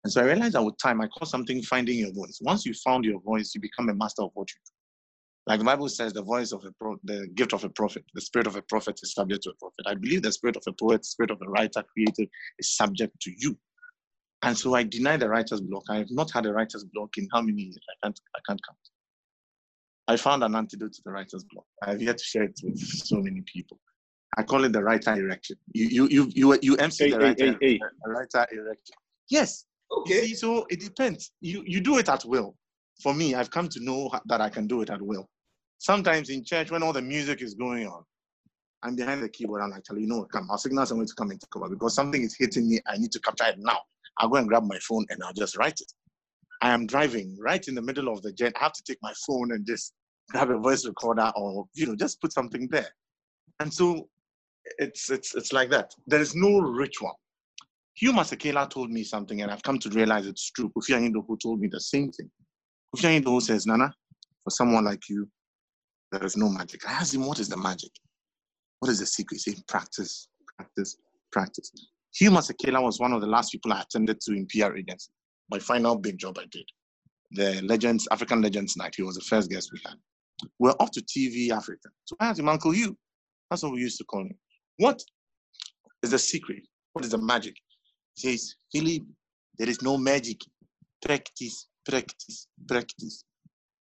[0.04, 2.38] And so I realized that with time, I call something finding your voice.
[2.42, 4.72] Once you found your voice, you become a master of what you do.
[5.48, 8.20] Like the Bible says, the voice of a pro- the gift of a prophet, the
[8.20, 9.86] spirit of a prophet is subject to a prophet.
[9.86, 12.28] I believe the spirit of a poet, spirit of a writer, creative
[12.58, 13.58] is subject to you.
[14.42, 15.84] And so I deny the writer's block.
[15.88, 17.78] I have not had a writer's block in how many years?
[17.90, 18.78] I can't, I can't count.
[20.06, 21.66] I found an antidote to the writer's block.
[21.82, 23.80] I have yet to share it with so many people.
[24.36, 25.56] I call it the writer erection.
[25.72, 28.94] You you you you, you MC hey, the writer, hey, hey, writer erection.
[29.30, 30.26] Yes, Okay.
[30.26, 31.32] See, so it depends.
[31.40, 32.56] You you do it at will.
[33.02, 35.28] For me, I've come to know that I can do it at will.
[35.78, 38.02] Sometimes in church, when all the music is going on,
[38.82, 39.62] I'm behind the keyboard.
[39.62, 41.94] I'm like, tell you know, come, I'll signal someone to come and take over because
[41.94, 42.80] something is hitting me.
[42.86, 43.78] I need to capture it now.
[44.18, 45.92] I'll go and grab my phone and I'll just write it.
[46.60, 48.52] I am driving right in the middle of the jet.
[48.56, 49.94] I have to take my phone and just
[50.30, 52.90] grab a voice recorder or you know just put something there.
[53.60, 54.08] And so
[54.78, 55.94] it's it's it's like that.
[56.06, 57.18] There is no ritual.
[57.94, 60.70] Hugh Masekela told me something, and I've come to realize it's true.
[60.70, 62.30] Anyidoho who told me the same thing.
[62.94, 63.92] Kofi Anyidoho says, Nana,
[64.44, 65.28] for someone like you,
[66.12, 66.88] there is no magic.
[66.88, 67.90] I asked him, what is the magic?
[68.78, 69.40] What is the secret?
[69.44, 70.96] He said, practice, practice,
[71.32, 71.72] practice.
[72.14, 75.10] Hugh Masekela was one of the last people I attended to in PR agency.
[75.50, 76.64] My final big job I did.
[77.32, 78.94] The Legends, African Legends Night.
[78.96, 79.96] He was the first guest we had.
[80.58, 81.88] We're off to TV Africa.
[82.04, 82.96] So I asked him, Uncle Hugh.
[83.50, 84.36] That's what we used to call him.
[84.78, 85.02] What
[86.02, 86.66] is the secret?
[86.92, 87.56] What is the magic?
[88.16, 89.02] He says, Philip,
[89.58, 90.40] there is no magic.
[91.02, 93.24] Practice, practice, practice.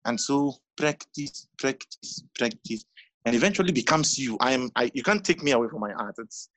[0.05, 2.85] And so practice, practice, practice,
[3.25, 4.37] and eventually becomes you.
[4.41, 6.14] I am I you can't take me away from my art.
[6.19, 6.49] It's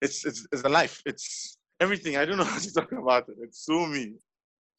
[0.00, 1.02] it's it's, it's the life.
[1.04, 2.16] It's everything.
[2.16, 3.36] I don't know how to talk about it.
[3.42, 4.14] It's so me.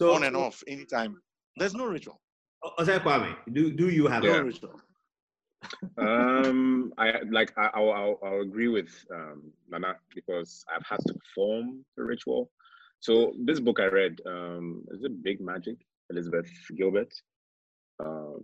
[0.02, 1.22] So, on and off, anytime.
[1.58, 2.20] There's no ritual.
[2.80, 4.40] Osei Kwame, do do you have no yeah.
[4.40, 4.80] ritual?
[5.97, 11.13] Um, I like I, I'll, I'll, I'll agree with um, Nana because I've had to
[11.13, 12.50] perform the ritual.
[13.00, 15.76] So this book I read, um, is it Big Magic?
[16.12, 17.13] Elizabeth Gilbert
[18.04, 18.43] um,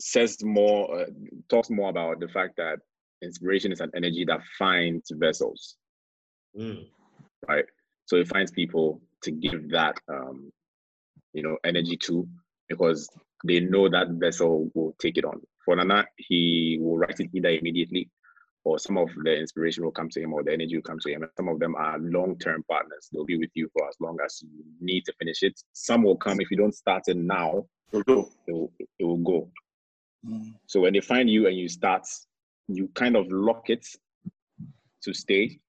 [0.00, 1.06] says more, uh,
[1.48, 2.78] talks more about the fact that
[3.22, 5.76] inspiration is an energy that finds vessels,
[6.58, 6.86] Mm.
[7.46, 7.66] right?
[8.06, 10.50] So it finds people to give that, um,
[11.32, 12.26] you know, energy to
[12.68, 13.08] because
[13.44, 15.40] they know that vessel will take it on.
[15.66, 18.08] For Nana, he will write it either immediately
[18.64, 21.12] or some of the inspiration will come to him or the energy will come to
[21.12, 21.22] him.
[21.22, 23.08] And some of them are long-term partners.
[23.12, 25.60] They'll be with you for as long as you need to finish it.
[25.72, 29.50] Some will come if you don't start it now, it will, it will go.
[30.28, 30.54] Mm.
[30.66, 32.06] So when they find you and you start,
[32.68, 33.86] you kind of lock it
[35.02, 35.60] to stay.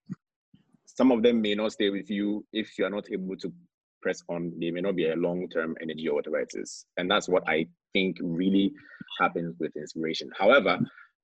[0.86, 3.54] Some of them may not stay with you if you are not able to
[4.02, 4.52] press on.
[4.60, 7.66] They may not be a long-term energy or whatever it is, and that's what I
[7.94, 8.72] think really
[9.20, 10.30] happens with inspiration.
[10.38, 10.80] However,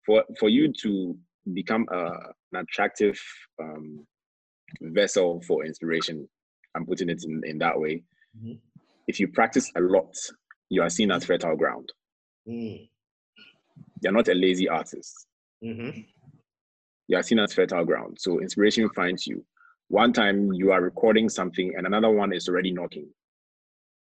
[0.06, 1.18] for for you to
[1.54, 2.06] become a,
[2.54, 3.20] an attractive
[3.62, 4.06] um,
[4.82, 6.28] vessel for inspiration,
[6.76, 8.04] I'm putting it in, in that way.
[8.38, 8.60] Mhm.
[9.08, 10.16] If you practice a lot,
[10.70, 11.92] you are seen as fertile ground.
[12.48, 12.90] Mm.
[14.02, 15.28] You're not a lazy artist.
[15.64, 16.02] Mm-hmm.
[17.08, 18.18] you are seen as fertile ground.
[18.20, 19.46] So inspiration finds you.
[19.93, 23.08] One time you are recording something and another one is already knocking.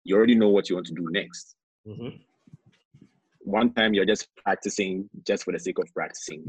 [0.04, 1.56] You already know what you want to do next.
[1.84, 2.10] Mm-hmm.
[3.40, 6.46] One time you're just practicing just for the sake of practicing,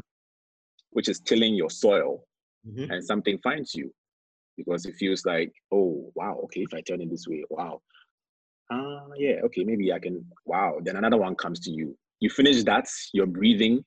[0.92, 2.24] which is tilling your soil
[2.68, 2.92] Mm-hmm.
[2.92, 3.92] and something finds you
[4.56, 7.82] because it feels like, oh, wow, okay, if I turn it this way, wow.
[8.72, 10.78] Ah, yeah, okay, maybe I can, wow.
[10.84, 11.98] Then another one comes to you.
[12.20, 13.84] You finish that, you're breathing,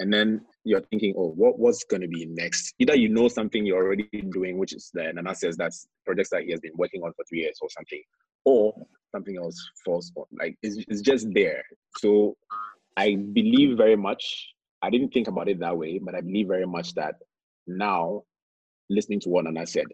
[0.00, 2.74] and then you're thinking, oh, what what's going to be next?
[2.78, 6.42] Either you know something you're already doing, which is the Nana says that's projects that
[6.42, 8.02] he has been working on for three years or something,
[8.44, 8.74] or
[9.12, 10.24] something else falls on.
[10.32, 11.62] Like it's, it's just there.
[11.98, 12.36] So
[12.96, 14.48] I believe very much.
[14.82, 17.16] I didn't think about it that way, but I believe very much that
[17.66, 18.22] now,
[18.88, 19.84] listening to what Nana said,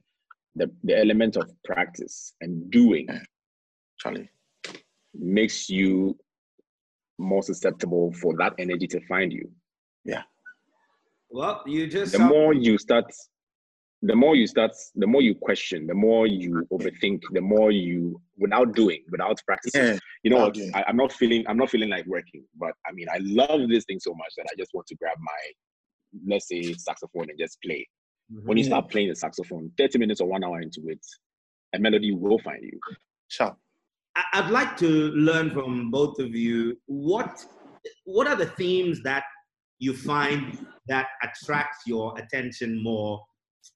[0.55, 3.21] the, the element of practice and doing mm,
[3.99, 4.31] Charlie.
[5.13, 6.17] makes you
[7.19, 9.51] more susceptible for that energy to find you.
[11.31, 13.13] Well, you just The more you start,
[14.03, 18.21] the more you start, the more you question, the more you overthink, the more you
[18.39, 19.83] without doing, without practicing.
[19.83, 19.99] Yeah.
[20.23, 20.75] You know, without.
[20.75, 23.85] I, I'm not feeling, I'm not feeling like working, but I mean, I love this
[23.85, 27.61] thing so much that I just want to grab my, let's say, saxophone and just
[27.63, 27.87] play.
[28.33, 28.47] Mm-hmm.
[28.47, 31.05] When you start playing the saxophone, 30 minutes or one hour into it,
[31.75, 32.79] a melody will find you.
[33.29, 33.57] Sure.
[34.33, 37.45] I'd like to learn from both of you what
[38.05, 39.25] what are the themes that
[39.79, 43.25] you find that attracts your attention more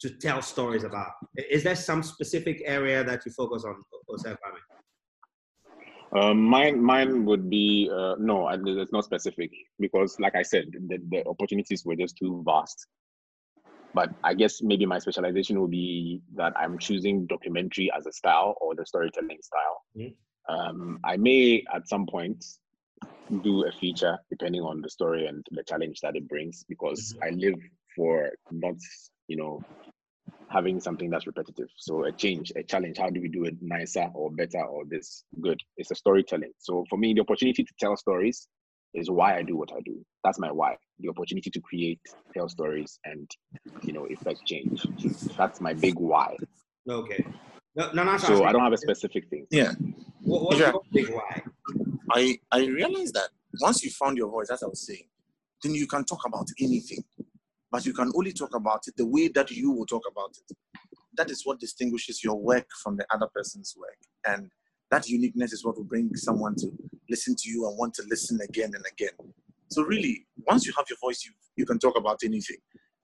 [0.00, 1.10] to tell stories about?
[1.36, 4.60] Is there some specific area that you focus on, Osei Kwame?
[6.12, 10.98] Um, mine, mine would be uh, no, it's not specific because, like I said, the,
[11.08, 12.86] the opportunities were just too vast.
[13.94, 18.56] But I guess maybe my specialization would be that I'm choosing documentary as a style
[18.60, 19.82] or the storytelling style.
[19.96, 20.14] Mhm.
[20.48, 22.44] Um, I may at some point
[23.42, 27.24] do a feature depending on the story and the challenge that it brings because mm-hmm.
[27.24, 27.60] I live
[27.96, 28.74] for not,
[29.28, 29.62] you know,
[30.48, 31.68] having something that's repetitive.
[31.76, 32.98] So a change, a challenge.
[32.98, 35.60] How do we do it nicer or better or this good?
[35.76, 36.52] It's a storytelling.
[36.58, 38.48] So for me, the opportunity to tell stories
[38.94, 40.04] is why I do what I do.
[40.24, 40.76] That's my why.
[40.98, 42.00] The opportunity to create,
[42.34, 43.30] tell stories, and
[43.82, 44.84] you know, effect change.
[45.36, 46.36] That's my big why.
[46.88, 47.24] Okay.
[47.76, 49.46] No, no, no, So I don't have a specific thing.
[49.50, 49.72] Yeah.
[50.22, 50.72] What, what's Yeah.
[50.72, 51.42] your big why?
[52.12, 53.28] I I realized that
[53.60, 55.08] once you found your voice, as I was saying,
[55.62, 57.04] then you can talk about anything.
[57.70, 60.56] but you can only talk about it the way that you will talk about it.
[61.16, 63.96] That is what distinguishes your work from the other person's work.
[64.26, 64.50] And
[64.90, 66.68] that uniqueness is what will bring someone to
[67.08, 69.32] listen to you and want to listen again and again.
[69.68, 72.56] So really, once you have your voice, you, you can talk about anything.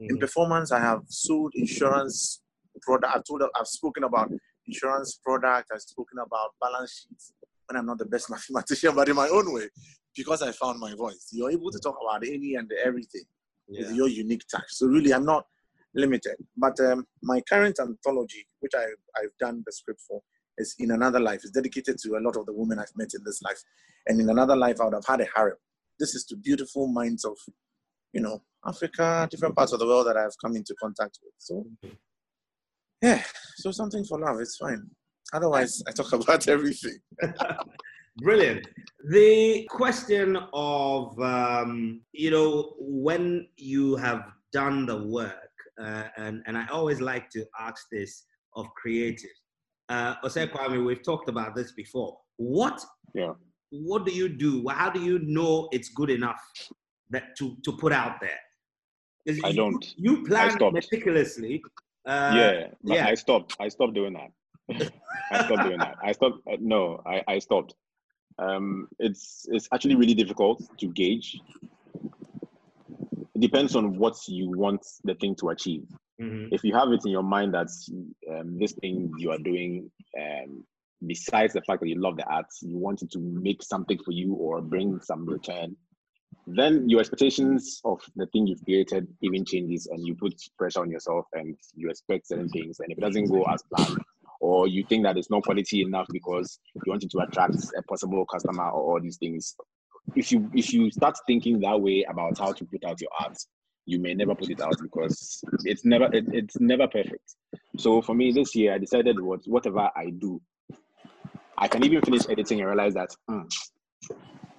[0.03, 0.11] Mm-hmm.
[0.11, 2.43] In performance, I have sold insurance
[2.83, 3.15] product.
[3.15, 4.33] I've told, I've spoken about
[4.67, 5.71] insurance product.
[5.73, 7.33] I've spoken about balance sheets
[7.69, 9.69] when I'm not the best mathematician, but in my own way,
[10.15, 11.29] because I found my voice.
[11.33, 13.25] You're able to talk about any and everything
[13.69, 13.87] yeah.
[13.87, 14.69] with your unique touch.
[14.69, 15.47] So really, I'm not
[15.95, 16.37] limited.
[16.57, 18.85] But um, my current anthology, which I,
[19.19, 20.23] I've done the script for,
[20.59, 21.41] is in another life.
[21.43, 23.61] It's dedicated to a lot of the women I've met in this life.
[24.07, 25.59] And in another life, I would have had a harem.
[25.99, 27.37] This is to beautiful minds of,
[28.13, 31.33] you know, Africa, different parts of the world that I've come into contact with.
[31.39, 31.67] So,
[33.03, 33.23] yeah,
[33.57, 34.41] so something for love.
[34.41, 34.91] It's fine.
[35.33, 36.99] Otherwise, I talk about everything.
[38.19, 38.67] Brilliant.
[39.11, 45.33] The question of, um, you know, when you have done the work,
[45.81, 49.27] uh, and, and I always like to ask this of creatives.
[49.91, 52.17] Uh, Osei Kwame, we've talked about this before.
[52.39, 52.83] What,
[53.15, 53.35] yeah.
[53.71, 54.67] what do you do?
[54.69, 56.41] How do you know it's good enough
[57.11, 58.41] that to, to put out there?
[59.45, 59.85] I don't.
[59.97, 61.63] You, you plan meticulously.
[62.07, 63.07] Uh, yeah, yeah.
[63.09, 63.57] I stopped.
[63.59, 64.31] I stopped doing that.
[64.71, 65.97] I stopped doing that.
[66.03, 66.39] I stopped.
[66.51, 67.75] Uh, no, I, I stopped
[68.39, 71.41] um, it's it's actually really difficult to gauge.
[73.35, 75.87] It depends on what you want the thing to achieve.
[76.21, 76.55] Mm-hmm.
[76.55, 77.69] If you have it in your mind that
[78.31, 80.65] um, this thing you are doing, um,
[81.07, 84.13] besides the fact that you love the art, you want it to make something for
[84.13, 85.77] you or bring some return,
[86.47, 90.91] then your expectations of the thing you've created even changes, and you put pressure on
[90.91, 92.81] yourself, and you expect certain things.
[92.81, 93.99] And if it doesn't go as planned,
[94.47, 98.25] or you think that it's not quality enough because you wanted to attract a possible
[98.27, 99.57] customer or all these things
[100.15, 103.37] if you if you start thinking that way about how to put out your art
[103.87, 107.35] you may never put it out because it's never it, it's never perfect.
[107.79, 110.41] So for me this year i decided what whatever i do
[111.59, 113.43] i can even finish editing and realize that hmm,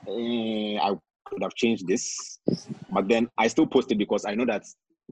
[0.09, 0.93] eh, i
[1.25, 2.39] could have changed this.
[2.89, 4.63] But then i still post it because i know that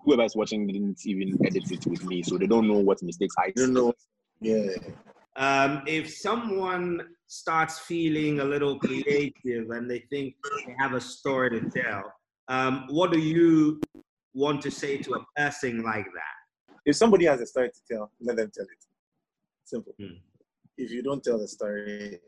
[0.03, 3.35] whoever is watching didn't even edit it with me so they don't know what mistakes
[3.39, 3.93] i don't know
[4.41, 4.69] yeah.
[5.37, 11.59] Um, if someone starts feeling a little creative and they think they have a story
[11.59, 12.13] to tell,
[12.47, 13.81] um, what do you
[14.33, 16.75] want to say to a person like that?
[16.85, 18.85] If somebody has a story to tell, let them tell it.
[19.65, 19.93] Simple.
[19.99, 20.17] Hmm.
[20.77, 22.19] If you don't tell the story,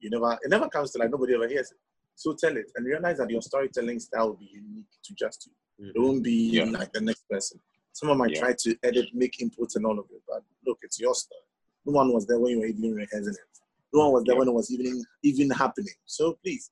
[0.00, 1.78] you never it never comes to like nobody ever hears it.
[2.14, 5.52] So tell it and realize that your storytelling style will be unique to just you.
[5.84, 5.92] Mm-hmm.
[5.94, 6.64] It won't be yeah.
[6.64, 7.60] like the next person.
[7.92, 8.40] Someone might yeah.
[8.40, 11.40] try to edit, make inputs and all of it, but look, it's your story.
[11.86, 13.58] No one was there when you were even rehearsing it.
[13.92, 15.94] No one was there when it was even even happening.
[16.06, 16.70] So please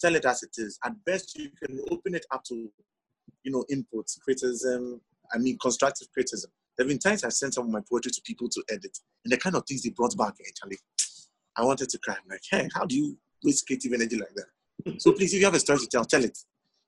[0.00, 0.78] tell it as it is.
[0.84, 2.54] At best, you can open it up to,
[3.42, 5.00] you know, inputs, criticism.
[5.32, 6.50] I mean, constructive criticism.
[6.76, 9.32] There have been times I sent some of my poetry to people to edit, and
[9.32, 10.78] the kind of things they brought back, actually,
[11.56, 12.14] I wanted to cry.
[12.14, 15.00] I'm like, hey, how do you waste creative energy like that?
[15.00, 16.38] so please, if you have a story to tell, tell it.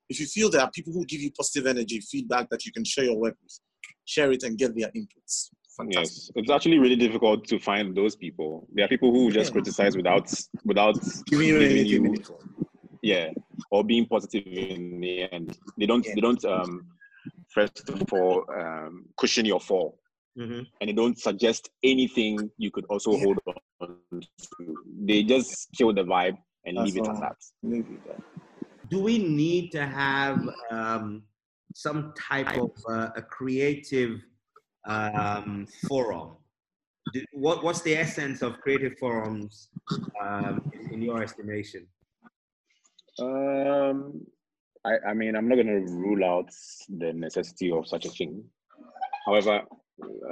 [0.09, 2.83] If you feel there are people who give you positive energy, feedback that you can
[2.83, 3.59] share your work with,
[4.05, 5.49] share it and get their inputs.
[5.77, 6.03] Fantastic.
[6.03, 8.67] Yes, it's actually really difficult to find those people.
[8.73, 10.31] There are people who just criticize without
[10.65, 11.85] without giving you anything.
[11.85, 12.23] You,
[13.01, 13.29] yeah,
[13.71, 15.57] or being positive in the end.
[15.77, 16.05] They don't.
[16.05, 16.15] Yeah.
[16.15, 16.43] They don't.
[16.45, 16.87] Um,
[17.49, 19.97] first of all, um, cushion your fall,
[20.37, 20.63] mm-hmm.
[20.79, 23.23] and they don't suggest anything you could also yeah.
[23.23, 23.39] hold
[23.79, 24.75] on to.
[25.05, 27.37] They just kill the vibe and That's leave it at that.
[28.89, 31.23] Do we need to have um,
[31.73, 34.21] some type of uh, a creative
[34.87, 36.37] um, forum.
[37.33, 39.69] What, what's the essence of creative forums
[40.23, 41.87] um, in, in, your estimation?
[43.19, 44.21] Um,
[44.85, 46.49] I, I mean, I'm not going to rule out
[46.89, 48.43] the necessity of such a thing.
[49.25, 49.61] However,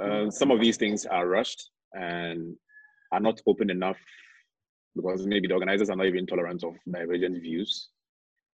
[0.00, 2.56] uh, some of these things are rushed and
[3.12, 3.98] are not open enough
[4.96, 7.90] because maybe the organizers are not even tolerant of divergent views.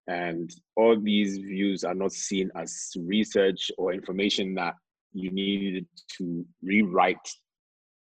[0.09, 4.74] And all these views are not seen as research or information that
[5.17, 5.87] you needed
[6.19, 7.29] to rewrite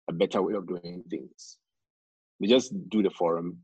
[0.10, 1.58] a better way of doing things.
[2.39, 3.58] They just do the forum,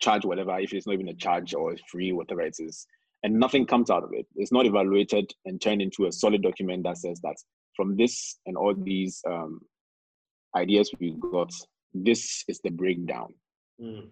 [0.00, 2.86] charge whatever, if it's not even a charge or free, whatever it is,
[3.22, 4.26] and nothing comes out of it.
[4.36, 7.36] It's not evaluated and turned into a solid document that says that
[7.74, 9.60] from this and all these um,
[10.56, 11.52] ideas we got,
[11.92, 13.34] this is the breakdown.
[13.80, 14.08] Mm.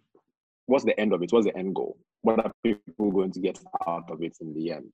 [0.66, 1.32] What's the end of it?
[1.32, 1.96] What's the end goal?
[2.22, 4.92] What are people going to get out of it in the end?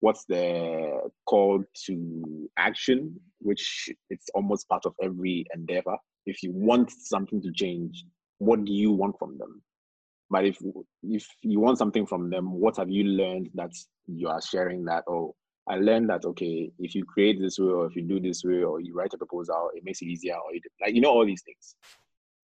[0.00, 5.96] What's the call to action, which it's almost part of every endeavor.
[6.26, 8.04] If you want something to change,
[8.38, 9.62] what do you want from them?
[10.30, 10.58] But if
[11.02, 13.72] if you want something from them, what have you learned that
[14.06, 15.34] you are sharing that, oh,
[15.68, 18.62] I learned that okay, if you create this way, or if you do this way,
[18.62, 21.26] or you write a proposal, it makes it easier, or you, like you know all
[21.26, 21.74] these things.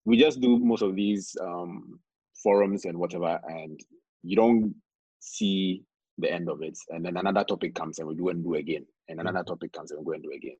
[0.04, 2.00] We just do most of these um,
[2.42, 3.78] forums and whatever, and
[4.22, 4.74] you don't
[5.20, 5.82] see
[6.18, 6.78] the end of it.
[6.90, 9.46] And then another topic comes, and we do and do again, and another mm.
[9.46, 10.56] topic comes, and we go and do again.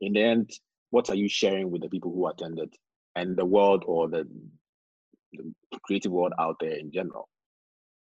[0.00, 0.50] In the end,
[0.90, 2.72] what are you sharing with the people who attended
[3.16, 4.26] and the world or the,
[5.32, 7.28] the creative world out there in general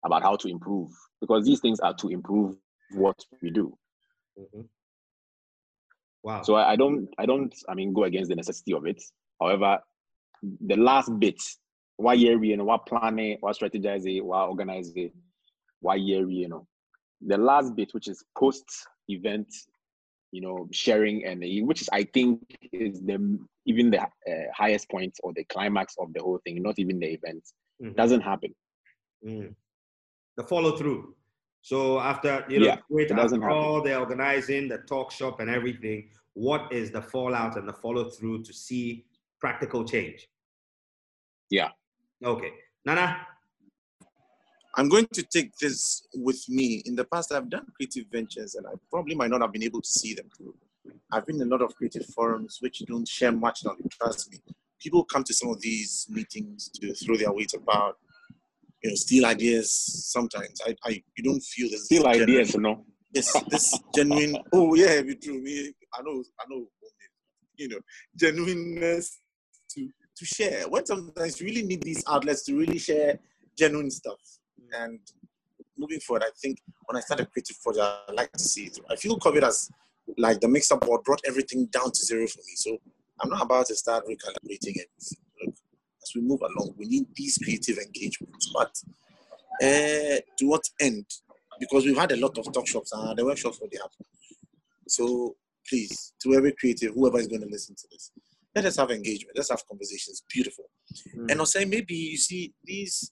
[0.06, 0.92] about how to improve?
[1.22, 2.56] Because these things are to improve
[2.92, 3.76] what we do.
[4.38, 4.62] Mm-hmm.
[6.22, 6.42] Wow.
[6.44, 9.02] So I, I don't, I don't, I mean, go against the necessity of it.
[9.40, 9.80] However,
[10.44, 11.42] the last bit,
[11.96, 15.12] what year you know, what planning, what strategizing, what organizing,
[15.82, 16.68] what year you know,
[17.26, 18.66] the last bit, which is post
[19.08, 19.48] event
[20.32, 22.40] you know sharing and which is i think
[22.72, 24.08] is the even the uh,
[24.56, 27.44] highest point or the climax of the whole thing not even the event.
[27.82, 27.96] Mm-hmm.
[27.96, 28.54] doesn't happen.
[29.26, 29.56] Mm.
[30.38, 31.16] the follow through
[31.64, 36.10] so after you know yeah, wait, after all the organizing the talk shop and everything
[36.34, 39.06] what is the fallout and the follow through to see
[39.40, 40.28] practical change?
[41.50, 41.70] Yeah.
[42.24, 42.52] Okay.
[42.86, 43.28] Nana
[44.80, 46.82] I'm going to take this with me.
[46.86, 49.82] In the past, I've done creative ventures and I probably might not have been able
[49.82, 50.56] to see them through.
[51.12, 53.98] I've been in a lot of creative forums which don't share much knowledge.
[54.02, 54.38] Trust me.
[54.80, 57.98] People come to some of these meetings to throw their weight about,
[58.82, 59.70] you know, steal ideas
[60.14, 60.62] sometimes.
[60.66, 61.84] I, I you don't feel this.
[61.84, 62.86] Steal ideas, you know.
[63.14, 65.42] Yes, this genuine, oh yeah, be true.
[65.42, 66.68] Me, I know, I know,
[67.58, 67.80] you know,
[68.16, 69.20] genuineness
[69.72, 70.70] to, to share.
[70.70, 73.20] When sometimes you really need these outlets to really share
[73.58, 74.39] genuine stuff
[74.78, 75.00] and
[75.78, 78.80] moving forward, I think when I started creative project, I like to see it.
[78.90, 79.70] I feel COVID has
[80.18, 82.54] like the mix-up board brought everything down to zero for me.
[82.56, 82.78] So
[83.22, 84.90] I'm not about to start recalibrating it.
[85.46, 85.56] Look,
[86.02, 88.52] as we move along, we need these creative engagements.
[88.54, 88.72] But
[89.62, 91.06] uh, to what end?
[91.60, 94.06] Because we've had a lot of talk shops and the workshops already happen.
[94.88, 95.36] So
[95.68, 98.12] please, to every creative, whoever is going to listen to this,
[98.56, 99.38] let us have engagement.
[99.38, 100.24] Let's have conversations.
[100.34, 100.66] Beautiful.
[101.16, 101.32] Mm.
[101.32, 103.12] And I'll say maybe you see these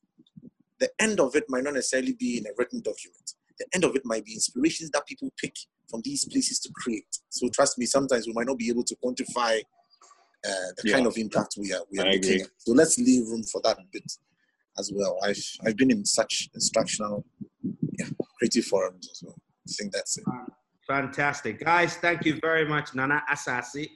[0.80, 3.34] the end of it might not necessarily be in a written document.
[3.60, 5.56] The end of it might be inspirations that people pick
[5.90, 7.08] from these places to create.
[7.30, 10.94] So trust me, sometimes we might not be able to quantify uh, the yeah.
[10.94, 12.46] kind of impact we are we are making.
[12.58, 14.12] So let's leave room for that bit
[14.78, 15.18] as well.
[15.24, 17.26] I've I've been in such instructional,
[17.98, 18.08] yeah,
[18.38, 19.36] creative forums as well.
[19.68, 20.26] I think that's it.
[20.88, 21.96] Fantastic, guys!
[21.98, 23.90] Thank you very much, Nana Asase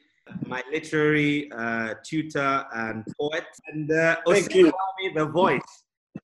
[0.46, 4.72] my literary uh, tutor and poet, and uh, Thank you.
[5.16, 5.62] the voice.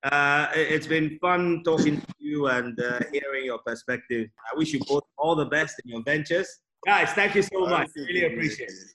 [0.03, 4.29] Uh, it's been fun talking to you and uh, hearing your perspective.
[4.53, 6.47] I wish you both all the best in your ventures.
[6.85, 7.89] Guys, thank you so much.
[7.95, 8.93] Really appreciate it.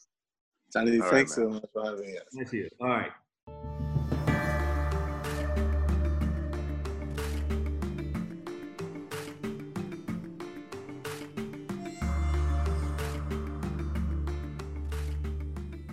[0.73, 2.25] Charlie, all thanks right, so much for having us.
[2.35, 2.69] Thank you.
[2.81, 3.11] All right.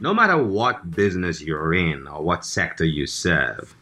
[0.02, 3.76] No matter what business you're in or what sector you serve,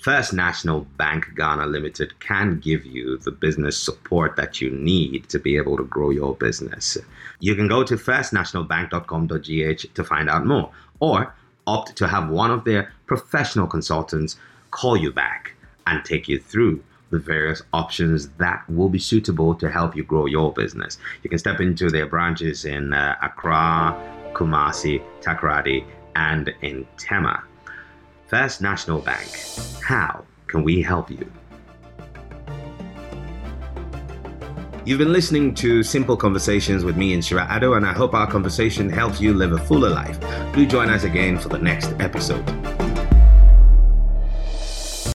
[0.00, 5.38] First National Bank Ghana Limited can give you the business support that you need to
[5.38, 6.96] be able to grow your business.
[7.38, 10.70] You can go to firstnationalbank.com.gh to find out more,
[11.00, 11.34] or
[11.66, 14.36] opt to have one of their professional consultants
[14.70, 15.52] call you back
[15.86, 20.24] and take you through the various options that will be suitable to help you grow
[20.24, 20.96] your business.
[21.22, 23.94] You can step into their branches in uh, Accra,
[24.32, 25.84] Kumasi, Takoradi,
[26.16, 27.42] and in Tema.
[28.30, 29.28] First National Bank.
[29.82, 31.28] How can we help you?
[34.84, 38.88] You've been listening to Simple Conversations with me, Nhyira Addo, and I hope our conversation
[38.88, 40.20] helps you live a fuller life.
[40.54, 42.46] Do join us again for the next episode.